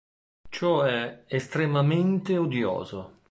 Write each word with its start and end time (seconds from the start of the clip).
Ciò 0.49 0.81
è 0.81 1.25
estremamente 1.27 2.35
odioso. 2.35 3.19